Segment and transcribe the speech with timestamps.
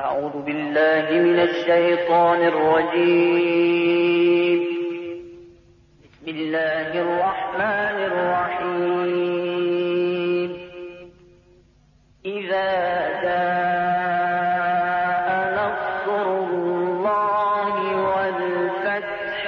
[0.00, 4.60] أعوذ بالله من الشيطان الرجيم.
[6.04, 9.40] بسم الله الرحمن الرحيم.
[12.24, 12.72] إذا
[13.24, 15.26] جاء
[15.60, 17.74] نصر الله
[18.08, 19.38] والفتح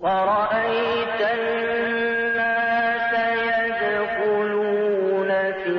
[0.00, 3.12] ورأيت الناس
[3.62, 5.30] يدخلون
[5.62, 5.70] في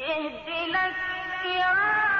[0.00, 2.15] اهدنا الصراط